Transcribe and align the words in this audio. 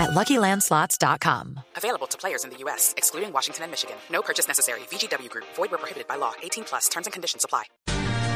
at 0.00 0.10
LuckyLandSlots.com. 0.10 1.60
Available 1.76 2.06
to 2.08 2.18
players 2.18 2.44
in 2.44 2.50
the 2.50 2.56
U.S., 2.64 2.94
excluding 2.96 3.32
Washington 3.32 3.64
and 3.64 3.70
Michigan. 3.70 3.96
No 4.10 4.22
purchase 4.22 4.48
necessary. 4.48 4.80
VGW 4.90 5.28
Group. 5.28 5.46
Void 5.56 5.70
where 5.70 5.78
prohibited 5.78 6.08
by 6.08 6.16
law. 6.16 6.32
18 6.42 6.64
plus. 6.64 6.88
Terms 6.88 7.06
and 7.06 7.12
conditions 7.12 7.44
apply. 7.44 7.64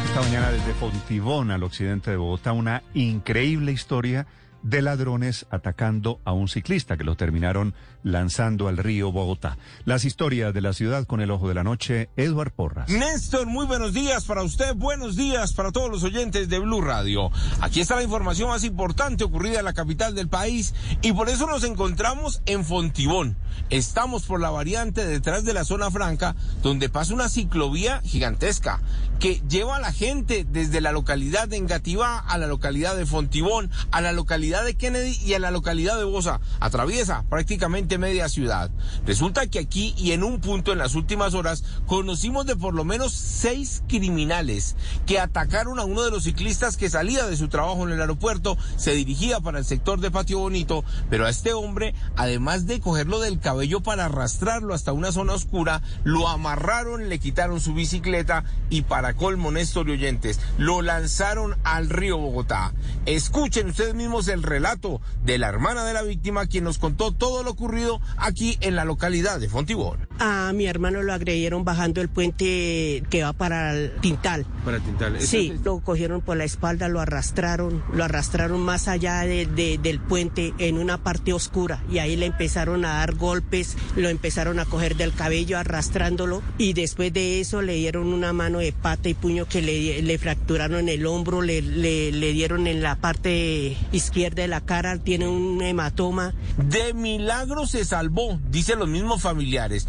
Esta 0.05 0.21
mañana 0.21 0.53
desde 0.53 0.73
Fontibón, 0.75 1.51
al 1.51 1.65
occidente 1.65 2.13
de 2.13 2.17
Bogotá, 2.17 2.53
una 2.53 2.85
increíble 2.95 3.73
historia 3.73 4.27
de 4.65 4.83
ladrones 4.83 5.47
atacando 5.51 6.21
a 6.25 6.33
un 6.33 6.49
ciclista 6.49 6.97
que 6.97 7.05
lo 7.05 7.17
terminaron 7.17 7.75
lanzando 8.03 8.67
al 8.69 8.79
río 8.79 9.13
Bogotá. 9.13 9.57
Las 9.85 10.05
historias 10.05 10.53
de 10.53 10.61
la 10.61 10.73
ciudad 10.73 11.07
con 11.07 11.21
el 11.21 11.31
ojo 11.31 11.49
de 11.49 11.55
la 11.55 11.63
noche, 11.63 12.09
Eduard 12.17 12.51
Porras. 12.51 12.89
Néstor, 12.89 13.47
muy 13.47 13.67
buenos 13.67 13.93
días 13.93 14.25
para 14.25 14.43
usted, 14.43 14.75
buenos 14.75 15.17
días 15.17 15.53
para 15.53 15.71
todos 15.71 15.91
los 15.91 16.03
oyentes 16.03 16.49
de 16.49 16.59
Blue 16.59 16.81
Radio. 16.81 17.31
Aquí 17.61 17.81
está 17.81 17.97
la 17.97 18.03
información 18.03 18.49
más 18.49 18.65
importante 18.65 19.25
ocurrida 19.25 19.59
en 19.59 19.65
la 19.67 19.75
capital 19.75 20.15
del 20.15 20.29
país 20.29 20.75
y 21.03 21.13
por 21.13 21.29
eso 21.29 21.47
nos 21.47 21.65
encontramos 21.65 22.43
en 22.47 22.65
Fontibón. 22.65 23.37
Estamos 23.71 24.25
por 24.25 24.41
la 24.41 24.51
variante 24.51 25.07
detrás 25.07 25.45
de 25.45 25.55
la 25.55 25.65
zona 25.65 25.91
franca 25.91 26.35
donde 26.63 26.89
pasa 26.89 27.15
una 27.15 27.29
ciclovía 27.29 28.01
gigantesca 28.03 28.81
que 29.21 29.41
lleva 29.49 29.77
a 29.77 29.81
la 29.81 29.93
gente 29.93 30.47
desde 30.51 30.81
la 30.81 30.93
localidad 30.93 31.49
de 31.49 31.57
Engativá 31.57 32.19
a 32.19 32.39
la 32.39 32.47
localidad 32.47 32.97
de 32.97 33.07
Fontibón, 33.07 33.71
a 33.91 34.01
la 34.01 34.13
localidad 34.13 34.54
de 34.63 34.77
Kennedy 34.77 35.19
y 35.25 35.35
a 35.35 35.39
la 35.39 35.51
localidad 35.51 35.97
de 35.97 36.05
Bosa. 36.05 36.41
Atraviesa 36.61 37.25
prácticamente 37.29 37.99
media 37.99 38.29
ciudad. 38.29 38.71
Resulta 39.07 39.47
que 39.47 39.59
aquí 39.59 39.95
y 39.97 40.13
en 40.13 40.23
un 40.23 40.41
punto 40.41 40.73
en 40.73 40.79
las 40.79 40.95
últimas 40.95 41.35
horas 41.35 41.65
conocimos 41.87 42.47
de 42.47 42.57
por 42.57 42.75
lo 42.75 42.85
menos 42.85 43.13
seis 43.13 43.83
criminales 43.89 44.77
que 45.07 45.19
atacaron 45.19 45.79
a 45.79 45.85
uno 45.85 46.03
de 46.03 46.11
los 46.11 46.25
ciclistas 46.25 46.77
que 46.77 46.91
salía 46.91 47.27
de 47.27 47.37
su 47.37 47.49
trabajo 47.49 47.85
en 47.85 47.93
el 47.93 48.01
aeropuerto, 48.01 48.57
se 48.77 48.95
dirigía 48.95 49.41
para 49.41 49.59
el 49.59 49.65
sector 49.65 50.01
de 50.01 50.11
Patio 50.11 50.39
Bonito, 50.39 50.85
pero 51.11 51.27
a 51.27 51.31
este 51.31 51.53
hombre, 51.53 51.95
además 52.17 52.67
de 52.67 52.81
cogerlo 52.81 53.21
del 53.21 53.41
cabello 53.41 53.81
para 53.81 54.07
arrastrarlo 54.07 54.75
hasta 54.75 54.93
una 54.93 55.13
zona 55.13 55.35
oscura, 55.35 55.83
lo 56.05 56.29
amarraron, 56.29 57.09
le 57.09 57.19
quitaron 57.19 57.61
su 57.61 57.75
bicicleta 57.75 58.45
y 58.71 58.83
para 58.83 59.15
colmo, 59.15 59.51
Néstor 59.51 59.89
oyentes, 59.91 60.41
lo 60.59 60.83
lanzaron 60.83 61.57
al 61.65 61.89
río 61.89 62.19
Bogotá. 62.19 62.73
Escuchen 63.07 63.69
ustedes 63.69 63.95
mismos 63.95 64.29
el 64.29 64.43
relato 64.45 65.01
de 65.25 65.39
la 65.39 65.49
hermana 65.49 65.85
de 65.85 65.93
la 65.93 66.03
víctima, 66.03 66.47
quien 66.47 66.65
nos 66.65 66.79
contó 66.79 67.13
todo 67.13 67.43
lo 67.43 67.51
ocurrido 67.51 68.01
aquí 68.17 68.59
en 68.61 68.77
la 68.77 68.85
localidad 68.85 69.41
de 69.41 69.49
Fontibón. 69.49 70.09
A 70.19 70.53
mi 70.55 70.67
hermano 70.67 71.03
lo 71.03 71.13
agredieron 71.13 71.65
bajando 71.65 72.01
el 72.01 72.09
puente 72.09 73.03
que 73.11 73.23
va 73.23 73.33
para 73.33 73.75
el 73.75 73.93
Tintal. 74.01 74.47
Para 74.65 74.77
el 74.77 74.83
Tintal. 74.83 75.21
Sí, 75.21 75.55
lo 75.65 75.81
cogieron 75.81 76.21
por 76.21 76.37
la 76.37 76.45
espalda, 76.45 76.89
lo 76.89 77.01
arrastraron, 77.01 77.83
lo 77.93 78.05
arrastraron 78.05 78.61
más 78.61 78.89
allá 78.89 79.21
de, 79.23 79.47
de, 79.47 79.79
del 79.79 80.01
puente 80.01 80.55
en 80.59 80.79
una 80.79 80.99
parte 80.99 81.33
oscura 81.33 81.83
y 81.91 81.99
ahí 81.99 82.17
le 82.17 82.27
empezaron 82.27 82.85
a 82.85 82.95
dar 82.95 83.15
golpes, 83.15 83.77
lo 83.97 84.09
empezaron 84.09 84.61
a 84.61 84.65
coger 84.65 84.97
del 84.97 85.13
cabello 85.13 85.59
arrastrándolo 85.59 86.43
y 86.59 86.73
después 86.73 87.13
de 87.13 87.41
eso 87.41 87.63
le 87.63 87.75
dieron 87.75 88.13
una 88.13 88.33
mano 88.33 88.59
de 88.59 88.73
pata 88.73 89.09
y 89.09 89.15
puño 89.15 89.47
que 89.47 89.63
le, 89.63 90.03
le 90.03 90.19
fracturaron 90.19 90.89
el 90.89 91.07
hombro, 91.07 91.43
le, 91.43 91.61
le, 91.61 92.13
le 92.13 92.33
dieron 92.33 92.67
en 92.67 92.83
la 92.83 92.97
parte 92.97 93.77
izquierda 93.93 94.43
de 94.43 94.49
la 94.49 94.61
cara, 94.61 94.99
tiene 94.99 95.29
un 95.29 95.61
hematoma. 95.61 96.35
De 96.57 96.95
milagro 96.95 97.67
se 97.67 97.85
salvó, 97.85 98.39
dicen 98.51 98.79
los 98.79 98.89
mismos 98.89 99.23
familiares, 99.23 99.89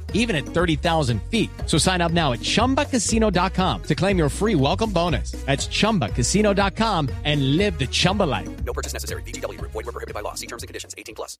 even 0.13 0.37
at 0.37 0.45
30,000 0.45 1.21
feet. 1.23 1.49
So 1.65 1.77
sign 1.77 1.99
up 1.99 2.13
now 2.13 2.31
at 2.31 2.39
ChumbaCasino.com 2.39 3.83
to 3.83 3.95
claim 3.95 4.17
your 4.17 4.29
free 4.29 4.55
welcome 4.55 4.91
bonus. 4.91 5.31
That's 5.45 5.67
ChumbaCasino.com 5.67 7.09
and 7.25 7.57
live 7.57 7.77
the 7.77 7.87
Chumba 7.87 8.23
life. 8.23 8.49
No 8.63 8.71
purchase 8.71 8.93
necessary. 8.93 9.23
VGW. 9.23 9.59
Void 9.61 9.85
were 9.85 9.91
prohibited 9.91 10.13
by 10.13 10.21
law. 10.21 10.35
See 10.35 10.47
terms 10.47 10.63
and 10.63 10.67
conditions. 10.67 10.95
18 10.97 11.15
plus. 11.15 11.37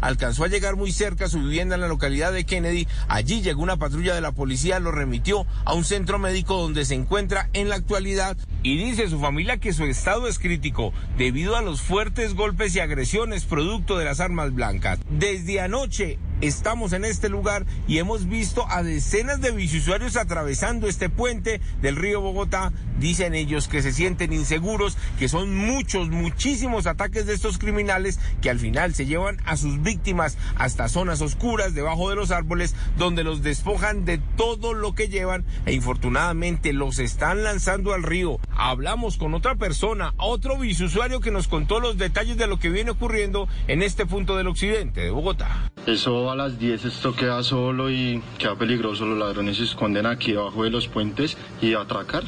Alcanzó 0.00 0.44
a 0.44 0.48
llegar 0.48 0.76
muy 0.76 0.92
cerca 0.92 1.26
a 1.26 1.28
su 1.28 1.38
vivienda 1.38 1.74
en 1.74 1.80
la 1.80 1.88
localidad 1.88 2.32
de 2.32 2.44
Kennedy. 2.44 2.86
Allí 3.08 3.42
llegó 3.42 3.62
una 3.62 3.76
patrulla 3.76 4.14
de 4.14 4.20
la 4.20 4.32
policía, 4.32 4.80
lo 4.80 4.92
remitió 4.92 5.46
a 5.64 5.74
un 5.74 5.84
centro 5.84 6.18
médico 6.18 6.56
donde 6.56 6.84
se 6.84 6.94
encuentra 6.94 7.50
en 7.52 7.68
la 7.68 7.76
actualidad 7.76 8.36
y 8.62 8.76
dice 8.76 9.08
su 9.08 9.20
familia 9.20 9.58
que 9.58 9.72
su 9.72 9.84
estado 9.84 10.28
es 10.28 10.38
crítico 10.38 10.92
debido 11.16 11.56
a 11.56 11.62
los 11.62 11.80
fuertes 11.80 12.34
golpes 12.34 12.74
y 12.74 12.80
agresiones 12.80 13.44
producto 13.44 13.98
de 13.98 14.04
las 14.04 14.20
armas 14.20 14.54
blancas. 14.54 14.98
Desde 15.10 15.60
anoche 15.60 16.18
estamos 16.40 16.92
en 16.92 17.04
este 17.04 17.28
lugar 17.28 17.66
y 17.86 17.98
hemos 17.98 18.28
visto 18.28 18.64
a 18.68 18.82
decenas 18.82 19.40
de 19.40 19.50
biciusuarios 19.50 20.16
atravesando 20.16 20.88
este 20.88 21.08
puente 21.08 21.60
del 21.82 21.96
río 21.96 22.20
Bogotá. 22.20 22.72
Dicen 23.00 23.34
ellos 23.34 23.66
que 23.66 23.80
se 23.80 23.92
sienten 23.92 24.32
inseguros, 24.32 24.98
que 25.18 25.28
son 25.28 25.56
muchos, 25.56 26.10
muchísimos 26.10 26.86
ataques 26.86 27.26
de 27.26 27.34
estos 27.34 27.56
criminales 27.56 28.20
que 28.42 28.50
al 28.50 28.58
final 28.58 28.94
se 28.94 29.06
llevan 29.06 29.38
a 29.46 29.56
sus 29.56 29.82
víctimas 29.82 30.36
hasta 30.56 30.88
zonas 30.88 31.22
oscuras 31.22 31.74
debajo 31.74 32.10
de 32.10 32.16
los 32.16 32.30
árboles 32.30 32.76
donde 32.98 33.24
los 33.24 33.42
despojan 33.42 34.04
de 34.04 34.18
todo 34.36 34.74
lo 34.74 34.94
que 34.94 35.08
llevan 35.08 35.46
e 35.64 35.72
infortunadamente 35.72 36.74
los 36.74 36.98
están 36.98 37.42
lanzando 37.42 37.94
al 37.94 38.02
río. 38.02 38.38
Hablamos 38.54 39.16
con 39.16 39.34
otra 39.34 39.54
persona, 39.54 40.12
otro 40.18 40.58
biciusuario 40.58 41.20
que 41.20 41.30
nos 41.30 41.48
contó 41.48 41.80
los 41.80 41.96
detalles 41.96 42.36
de 42.36 42.46
lo 42.46 42.58
que 42.58 42.68
viene 42.68 42.90
ocurriendo 42.90 43.48
en 43.66 43.82
este 43.82 44.04
punto 44.04 44.36
del 44.36 44.48
occidente 44.48 45.00
de 45.00 45.10
Bogotá. 45.10 45.70
Eso 45.86 46.30
a 46.30 46.36
las 46.36 46.58
10 46.58 46.84
esto 46.84 47.14
queda 47.14 47.42
solo 47.42 47.90
y 47.90 48.22
queda 48.38 48.56
peligroso. 48.56 49.06
Los 49.06 49.18
ladrones 49.18 49.56
se 49.56 49.64
esconden 49.64 50.06
aquí 50.06 50.32
debajo 50.32 50.64
de 50.64 50.70
los 50.70 50.88
puentes 50.88 51.36
y 51.62 51.74
atracar. 51.74 52.24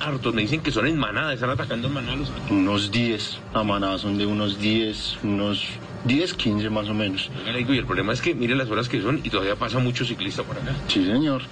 Hartos, 0.00 0.34
me 0.34 0.42
dicen 0.42 0.60
que 0.60 0.70
son 0.72 0.86
en 0.86 0.98
manada, 0.98 1.32
están 1.32 1.50
atacando 1.50 1.88
en 1.88 1.94
manada. 1.94 2.16
Unos 2.50 2.90
10, 2.90 3.38
la 3.54 3.62
manada 3.62 3.98
son 3.98 4.18
de 4.18 4.26
unos 4.26 4.58
10, 4.58 5.18
unos 5.22 5.66
10, 6.04 6.34
15 6.34 6.70
más 6.70 6.88
o 6.88 6.94
menos. 6.94 7.30
Y 7.46 7.76
el 7.76 7.84
problema 7.84 8.12
es 8.12 8.20
que 8.20 8.34
mire 8.34 8.56
las 8.56 8.70
horas 8.70 8.88
que 8.88 9.00
son 9.00 9.20
y 9.22 9.30
todavía 9.30 9.56
pasa 9.56 9.78
mucho 9.78 10.04
ciclista 10.04 10.42
por 10.42 10.56
acá. 10.56 10.74
Sí, 10.88 11.04
señor. 11.04 11.42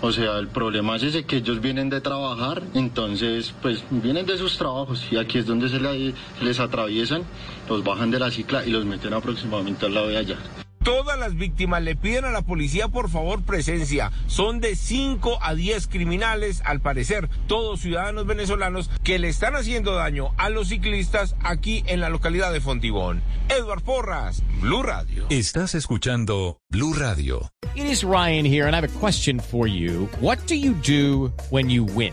O 0.00 0.10
sea, 0.10 0.38
el 0.38 0.48
problema 0.48 0.96
es 0.96 1.04
ese 1.04 1.24
que 1.24 1.36
ellos 1.36 1.60
vienen 1.60 1.88
de 1.88 2.00
trabajar, 2.00 2.62
entonces 2.74 3.54
pues 3.62 3.84
vienen 3.90 4.26
de 4.26 4.36
sus 4.36 4.58
trabajos 4.58 5.06
y 5.10 5.16
aquí 5.16 5.38
es 5.38 5.46
donde 5.46 5.68
se 5.68 5.78
les, 5.78 6.14
les 6.40 6.58
atraviesan, 6.58 7.22
los 7.68 7.84
bajan 7.84 8.10
de 8.10 8.18
la 8.18 8.30
cicla 8.30 8.66
y 8.66 8.70
los 8.70 8.84
meten 8.84 9.14
aproximadamente 9.14 9.86
al 9.86 9.94
lado 9.94 10.08
de 10.08 10.16
allá. 10.16 10.36
Todas 10.84 11.16
las 11.16 11.36
víctimas 11.36 11.80
le 11.82 11.94
piden 11.94 12.24
a 12.24 12.30
la 12.32 12.42
policía 12.42 12.88
por 12.88 13.08
favor 13.08 13.42
presencia. 13.42 14.10
Son 14.26 14.60
de 14.60 14.74
5 14.74 15.38
a 15.40 15.54
10 15.54 15.86
criminales, 15.86 16.60
al 16.64 16.80
parecer, 16.80 17.28
todos 17.46 17.80
ciudadanos 17.80 18.26
venezolanos 18.26 18.90
que 19.04 19.20
le 19.20 19.28
están 19.28 19.54
haciendo 19.54 19.94
daño 19.94 20.34
a 20.38 20.48
los 20.48 20.68
ciclistas 20.68 21.36
aquí 21.44 21.84
en 21.86 22.00
la 22.00 22.08
localidad 22.08 22.52
de 22.52 22.60
Fontibón. 22.60 23.22
Edward 23.48 23.82
Porras, 23.82 24.42
Blue 24.60 24.82
Radio. 24.82 25.26
Estás 25.30 25.76
escuchando 25.76 26.58
Blue 26.68 26.94
Radio. 26.94 27.48
It 27.76 27.86
is 27.86 28.02
Ryan 28.02 28.44
here, 28.44 28.66
and 28.66 28.74
I 28.74 28.80
have 28.80 28.84
a 28.84 28.98
question 28.98 29.38
for 29.38 29.68
you. 29.68 30.08
What 30.20 30.38
do 30.48 30.56
you 30.56 30.74
do 30.82 31.32
when 31.50 31.70
you 31.70 31.84
win? 31.84 32.12